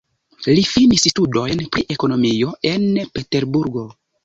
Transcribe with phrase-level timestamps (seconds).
[0.45, 3.89] Li finis studojn pri ekonomio en Peterburgo.